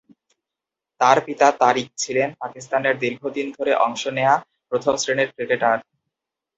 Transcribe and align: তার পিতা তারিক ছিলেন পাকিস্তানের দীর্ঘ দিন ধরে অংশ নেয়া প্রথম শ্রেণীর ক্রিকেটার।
তার 1.01 1.17
পিতা 1.25 1.47
তারিক 1.61 1.87
ছিলেন 1.97 2.29
পাকিস্তানের 2.39 2.95
দীর্ঘ 2.97 3.21
দিন 3.37 3.47
ধরে 3.57 3.71
অংশ 3.85 4.03
নেয়া 4.17 4.35
প্রথম 4.69 4.93
শ্রেণীর 4.97 5.29
ক্রিকেটার। 5.35 5.77